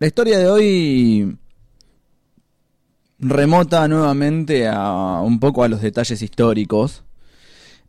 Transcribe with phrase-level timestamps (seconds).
[0.00, 1.36] La historia de hoy
[3.18, 7.04] remota nuevamente a un poco a los detalles históricos.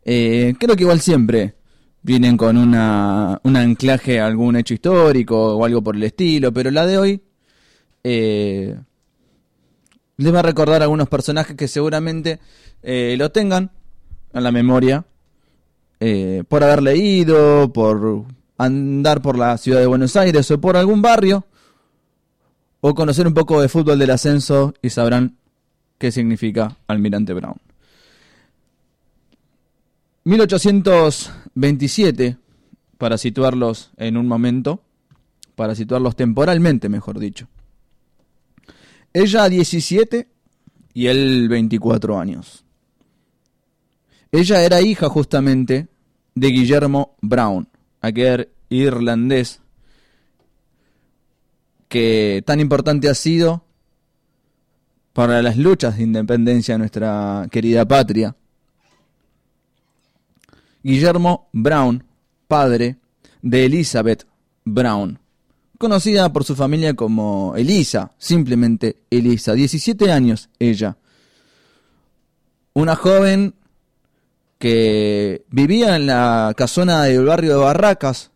[0.04, 1.54] Eh, creo que igual siempre
[2.02, 6.70] vienen con una, un anclaje a algún hecho histórico o algo por el estilo, pero
[6.70, 7.22] la de hoy
[8.04, 8.78] eh,
[10.18, 12.40] les va a recordar a algunos personajes que seguramente
[12.82, 13.70] eh, lo tengan
[14.34, 15.06] en la memoria
[16.46, 18.26] por haber leído, por
[18.58, 21.46] andar por la ciudad de Buenos Aires o por algún barrio
[22.84, 25.36] o conocer un poco de fútbol del ascenso y sabrán
[25.98, 27.54] qué significa Almirante Brown.
[30.24, 32.38] 1827,
[32.98, 34.82] para situarlos en un momento,
[35.54, 37.46] para situarlos temporalmente, mejor dicho.
[39.12, 40.26] Ella 17
[40.92, 42.64] y él 24 años.
[44.32, 45.86] Ella era hija justamente
[46.34, 47.68] de Guillermo Brown,
[48.00, 49.61] aquel irlandés
[51.92, 53.66] que tan importante ha sido
[55.12, 58.34] para las luchas de independencia de nuestra querida patria.
[60.82, 62.02] Guillermo Brown,
[62.48, 62.96] padre
[63.42, 64.26] de Elizabeth
[64.64, 65.18] Brown,
[65.76, 70.96] conocida por su familia como Elisa, simplemente Elisa, 17 años ella.
[72.72, 73.54] Una joven
[74.58, 78.31] que vivía en la casona del barrio de Barracas,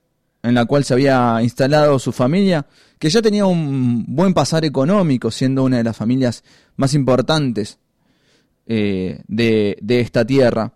[0.47, 2.67] en la cual se había instalado su familia,
[3.01, 6.45] que ya tenía un buen pasar económico, siendo una de las familias
[6.77, 7.81] más importantes
[8.67, 10.73] eh, de, esta tierra.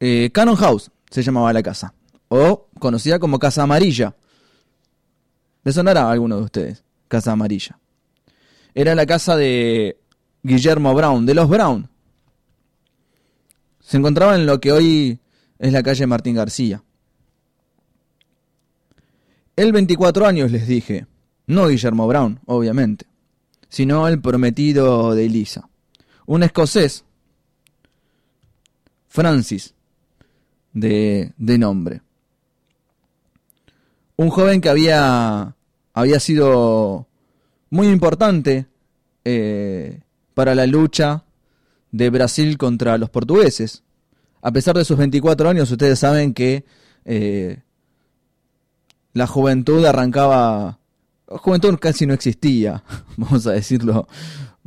[0.00, 1.94] Eh, Cannon House se llamaba la casa,
[2.26, 4.16] o conocida como Casa Amarilla.
[5.62, 6.84] ¿Le sonará a alguno de ustedes?
[7.06, 7.78] Casa Amarilla.
[8.74, 10.00] Era la casa de
[10.42, 11.88] Guillermo Brown, de los Brown.
[13.78, 15.20] Se encontraba en lo que hoy
[15.60, 16.82] es la calle Martín García.
[19.54, 21.06] El 24 años les dije,
[21.46, 23.06] no Guillermo Brown, obviamente,
[23.68, 25.68] sino el prometido de Elisa,
[26.26, 27.04] un escocés,
[29.06, 29.74] Francis,
[30.72, 32.00] de, de nombre.
[34.16, 35.54] Un joven que había,
[35.92, 37.06] había sido
[37.68, 38.66] muy importante
[39.24, 40.00] eh,
[40.32, 41.24] para la lucha
[41.92, 43.82] de Brasil contra los portugueses.
[44.42, 46.64] A pesar de sus 24 años, ustedes saben que
[47.04, 47.60] eh,
[49.12, 50.78] la juventud arrancaba...
[51.28, 52.82] La juventud casi no existía,
[53.16, 54.08] vamos a decirlo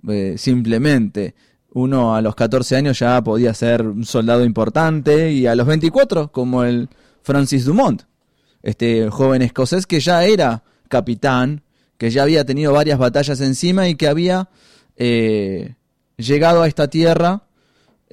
[0.07, 1.35] eh, simplemente.
[1.73, 6.31] Uno a los 14 años ya podía ser un soldado importante y a los 24
[6.31, 6.87] como el
[7.23, 8.03] Francis Dumont,
[8.61, 11.63] este joven escocés que ya era capitán,
[11.97, 14.49] que ya había tenido varias batallas encima y que había
[14.97, 15.75] eh,
[16.17, 17.43] llegado a esta tierra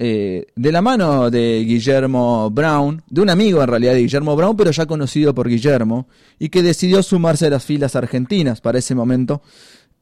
[0.03, 4.57] eh, de la mano de Guillermo Brown, de un amigo en realidad de Guillermo Brown,
[4.57, 6.07] pero ya conocido por Guillermo,
[6.39, 9.43] y que decidió sumarse a las filas argentinas para ese momento,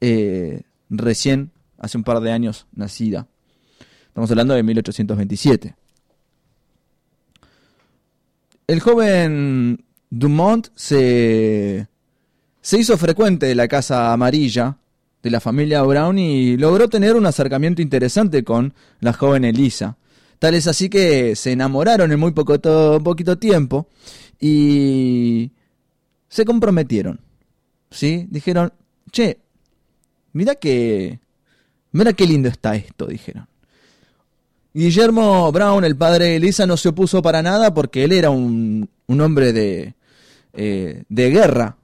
[0.00, 3.28] eh, recién, hace un par de años, nacida.
[4.06, 5.74] Estamos hablando de 1827.
[8.68, 11.88] El joven Dumont se,
[12.62, 14.78] se hizo frecuente de la Casa Amarilla,
[15.22, 19.96] de la familia Brown y logró tener un acercamiento interesante con la joven Elisa.
[20.38, 22.58] Tal es así que se enamoraron en muy poco
[23.02, 23.88] poquito tiempo
[24.40, 25.52] y
[26.28, 27.20] se comprometieron.
[27.90, 28.26] ¿Sí?
[28.30, 28.72] Dijeron,
[29.10, 29.38] che,
[30.32, 31.20] mira que...
[31.92, 33.48] Mira qué lindo está esto, dijeron.
[34.72, 38.88] Guillermo Brown, el padre de Elisa, no se opuso para nada porque él era un,
[39.06, 39.94] un hombre de,
[40.52, 41.76] eh, de guerra,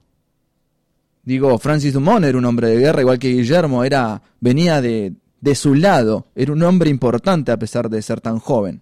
[1.27, 5.11] Digo, Francis Dumont era un hombre de guerra, igual que Guillermo, era, venía de,
[5.41, 8.81] de su lado, era un hombre importante a pesar de ser tan joven.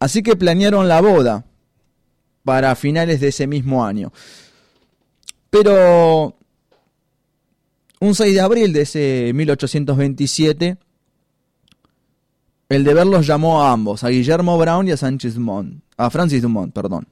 [0.00, 1.44] Así que planearon la boda
[2.42, 4.12] para finales de ese mismo año.
[5.50, 6.36] Pero
[8.00, 10.78] un 6 de abril de ese 1827,
[12.70, 16.42] el deber los llamó a ambos, a Guillermo Brown y a Sánchez Dumont, a Francis
[16.42, 17.06] Dumont, perdón.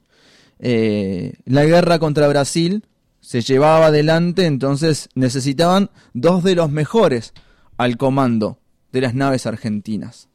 [0.59, 2.83] Eh, la guerra contra Brasil
[3.27, 7.33] se llevaba adelante, entonces necesitaban dos de los mejores
[7.75, 8.57] al comando
[8.93, 10.29] de las naves argentinas.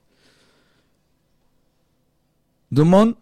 [2.69, 3.17] Dumont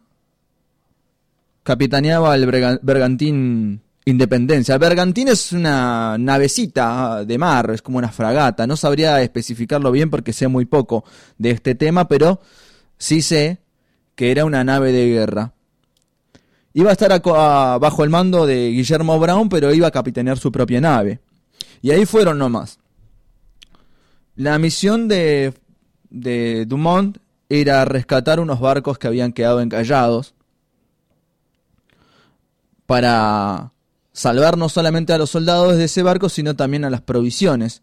[1.63, 2.47] capitaneaba el
[2.83, 4.75] bergantín Independencia.
[4.75, 8.67] El bergantín es una navecita de mar, es como una fragata.
[8.67, 11.05] No sabría especificarlo bien porque sé muy poco
[11.39, 12.41] de este tema, pero
[12.99, 13.61] sí sé
[14.17, 15.53] que era una nave de guerra.
[16.73, 20.81] Iba a estar bajo el mando de Guillermo Brown, pero iba a capitanear su propia
[20.81, 21.21] nave.
[21.83, 22.79] Y ahí fueron nomás.
[24.37, 25.53] La misión de,
[26.11, 27.19] de Dumont
[27.49, 30.35] era rescatar unos barcos que habían quedado encallados
[32.87, 33.73] para
[34.13, 37.83] salvar no solamente a los soldados de ese barco, sino también a las provisiones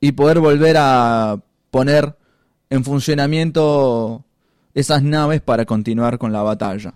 [0.00, 1.40] y poder volver a
[1.70, 2.16] poner
[2.70, 4.24] en funcionamiento
[4.74, 6.94] esas naves para continuar con la batalla.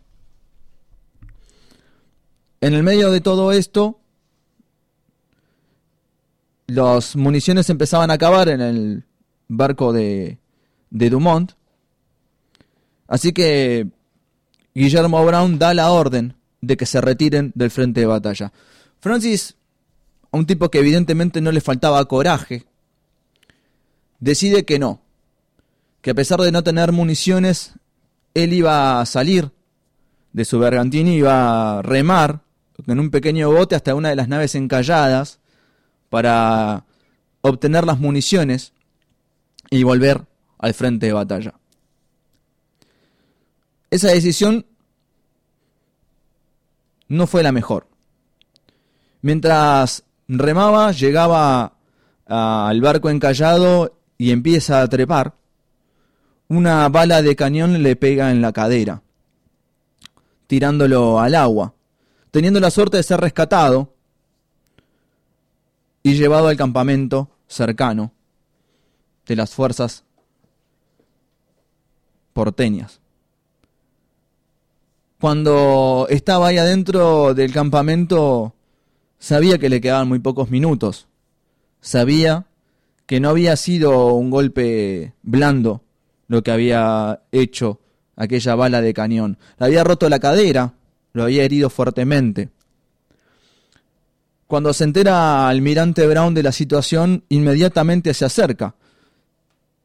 [2.60, 4.00] En el medio de todo esto,
[6.66, 9.04] las municiones empezaban a acabar en el
[9.48, 10.38] barco de,
[10.90, 11.52] de Dumont.
[13.06, 13.88] Así que
[14.74, 18.52] Guillermo Brown da la orden de que se retiren del frente de batalla.
[19.00, 19.54] Francis,
[20.30, 22.64] un tipo que evidentemente no le faltaba coraje,
[24.18, 25.00] decide que no,
[26.00, 27.74] que a pesar de no tener municiones,
[28.34, 29.52] él iba a salir
[30.32, 32.45] de su bergantín y iba a remar
[32.86, 35.40] en un pequeño bote hasta una de las naves encalladas
[36.08, 36.84] para
[37.40, 38.72] obtener las municiones
[39.70, 40.24] y volver
[40.58, 41.54] al frente de batalla.
[43.90, 44.66] Esa decisión
[47.08, 47.88] no fue la mejor.
[49.22, 51.76] Mientras remaba, llegaba
[52.26, 55.34] al barco encallado y empieza a trepar.
[56.48, 59.02] Una bala de cañón le pega en la cadera,
[60.46, 61.75] tirándolo al agua,
[62.36, 63.94] teniendo la suerte de ser rescatado
[66.02, 68.12] y llevado al campamento cercano
[69.26, 70.04] de las fuerzas
[72.34, 73.00] porteñas.
[75.18, 78.52] Cuando estaba ahí adentro del campamento,
[79.18, 81.06] sabía que le quedaban muy pocos minutos.
[81.80, 82.44] Sabía
[83.06, 85.80] que no había sido un golpe blando
[86.28, 87.80] lo que había hecho
[88.14, 89.38] aquella bala de cañón.
[89.58, 90.74] Le había roto la cadera,
[91.16, 92.50] lo había herido fuertemente.
[94.46, 98.74] Cuando se entera almirante Brown de la situación, inmediatamente se acerca.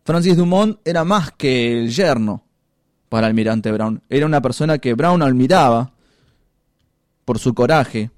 [0.04, 2.44] Francis Dumont era más que el yerno
[3.08, 4.02] para almirante Brown.
[4.10, 5.94] Era una persona que Brown admiraba
[7.24, 8.12] por su coraje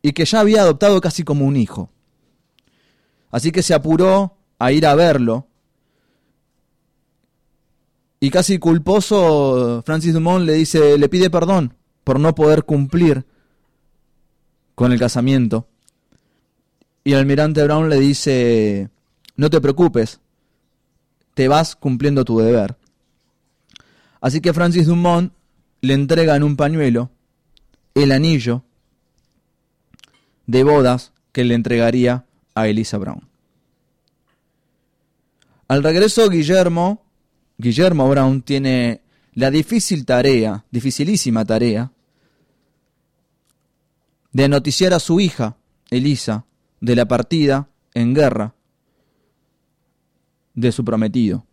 [0.00, 1.90] y que ya había adoptado casi como un hijo.
[3.30, 5.46] Así que se apuró a ir a verlo.
[8.18, 11.74] Y casi culposo, Francis Dumont le dice, le pide perdón
[12.04, 13.24] por no poder cumplir
[14.74, 15.66] con el casamiento.
[17.04, 18.88] Y el almirante Brown le dice,
[19.36, 20.20] no te preocupes,
[21.34, 22.76] te vas cumpliendo tu deber.
[24.20, 25.32] Así que Francis Dumont
[25.80, 27.10] le entrega en un pañuelo
[27.94, 28.62] el anillo
[30.46, 33.28] de bodas que le entregaría a Elisa Brown.
[35.68, 37.02] Al regreso Guillermo,
[37.58, 39.01] Guillermo Brown tiene
[39.34, 41.92] la difícil tarea, dificilísima tarea,
[44.32, 45.56] de noticiar a su hija,
[45.90, 46.46] Elisa,
[46.80, 48.54] de la partida en guerra
[50.54, 51.46] de su prometido.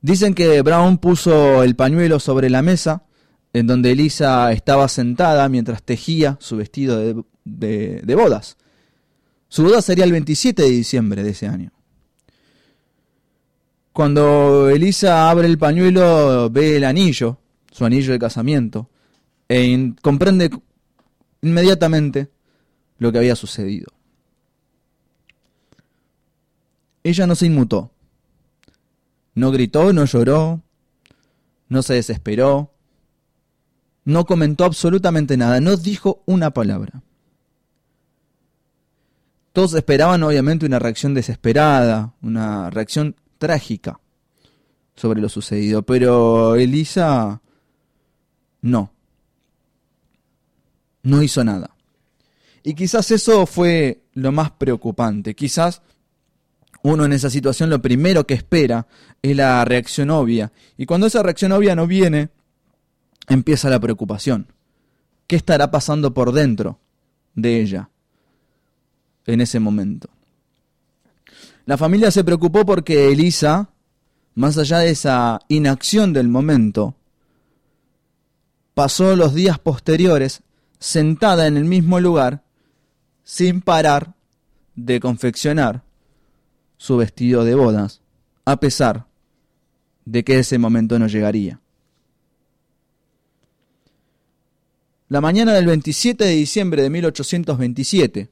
[0.00, 3.04] Dicen que Brown puso el pañuelo sobre la mesa
[3.52, 8.56] en donde Elisa estaba sentada mientras tejía su vestido de, de bodas.
[9.48, 11.72] Su boda sería el 27 de diciembre de ese año.
[13.92, 17.38] Cuando Elisa abre el pañuelo, ve el anillo,
[17.70, 18.88] su anillo de casamiento,
[19.48, 20.50] e comprende
[21.42, 22.30] inmediatamente
[22.98, 23.92] lo que había sucedido.
[27.04, 27.90] Ella no se inmutó,
[29.34, 30.62] no gritó, no lloró,
[31.68, 32.72] no se desesperó,
[34.04, 37.02] no comentó absolutamente nada, no dijo una palabra.
[39.52, 43.98] Todos esperaban obviamente una reacción desesperada, una reacción trágica
[44.94, 47.42] sobre lo sucedido, pero Elisa
[48.60, 48.92] no
[51.02, 51.74] no hizo nada.
[52.62, 55.34] Y quizás eso fue lo más preocupante.
[55.34, 55.82] Quizás
[56.84, 58.86] uno en esa situación lo primero que espera
[59.20, 60.52] es la reacción obvia.
[60.76, 62.28] Y cuando esa reacción obvia no viene,
[63.28, 64.46] empieza la preocupación.
[65.26, 66.78] ¿Qué estará pasando por dentro
[67.34, 67.90] de ella
[69.26, 70.08] en ese momento?
[71.64, 73.70] La familia se preocupó porque Elisa,
[74.34, 76.96] más allá de esa inacción del momento,
[78.74, 80.42] pasó los días posteriores
[80.78, 82.42] sentada en el mismo lugar
[83.22, 84.14] sin parar
[84.74, 85.84] de confeccionar
[86.76, 88.00] su vestido de bodas,
[88.44, 89.06] a pesar
[90.04, 91.60] de que ese momento no llegaría.
[95.08, 98.30] La mañana del 27 de diciembre de 1827,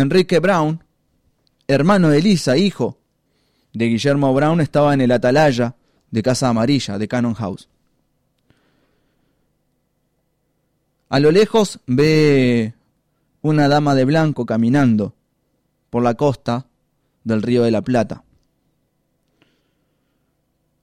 [0.00, 0.82] Enrique Brown,
[1.66, 2.98] hermano de Elisa, hijo
[3.72, 5.76] de Guillermo Brown, estaba en el atalaya
[6.10, 7.68] de Casa Amarilla, de Cannon House.
[11.08, 12.74] A lo lejos ve
[13.40, 15.14] una dama de blanco caminando
[15.90, 16.66] por la costa
[17.24, 18.24] del río de la Plata.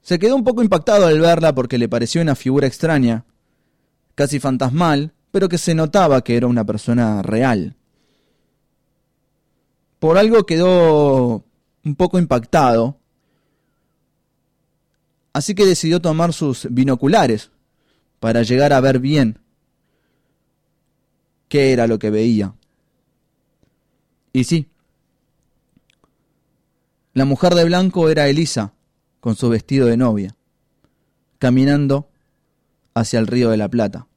[0.01, 3.25] Se quedó un poco impactado al verla porque le pareció una figura extraña,
[4.13, 7.75] casi fantasmal, pero que se notaba que era una persona real.
[9.99, 11.43] Por algo quedó
[11.83, 12.97] un poco impactado,
[15.33, 17.51] así que decidió tomar sus binoculares
[18.19, 19.39] para llegar a ver bien
[21.47, 22.53] qué era lo que veía.
[24.33, 24.67] Y sí,
[27.13, 28.73] la mujer de blanco era Elisa,
[29.21, 30.35] con su vestido de novia,
[31.39, 32.09] caminando
[32.93, 34.07] hacia el río de la Plata.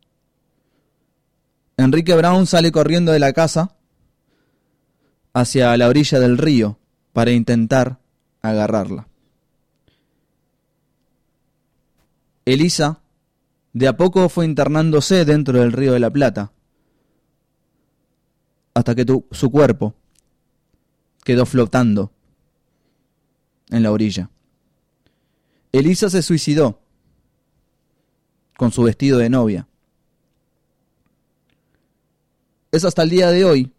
[1.77, 3.78] Enrique Brown sale corriendo de la casa
[5.33, 6.79] hacia la orilla del río
[7.13, 7.99] para intentar
[8.43, 9.09] agarrarla.
[12.45, 13.01] Elisa
[13.73, 16.53] de a poco fue internándose dentro del río de la Plata,
[18.75, 19.95] hasta que su cuerpo
[21.25, 22.13] quedó flotando
[23.71, 24.31] en la orilla.
[25.73, 26.81] Elisa se suicidó
[28.57, 29.69] con su vestido de novia.
[32.73, 33.73] Es hasta el día de hoy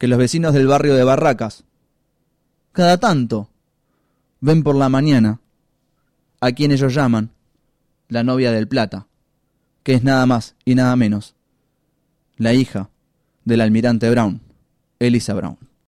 [0.00, 1.64] que los vecinos del barrio de Barracas,
[2.72, 3.50] cada tanto,
[4.40, 5.40] ven por la mañana
[6.40, 7.28] a quien ellos llaman
[8.08, 9.08] la novia del Plata,
[9.82, 11.34] que es nada más y nada menos
[12.38, 12.88] la hija
[13.44, 14.40] del almirante Brown,
[15.00, 15.58] Elisa Brown.